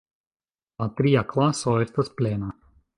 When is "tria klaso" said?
1.01-1.77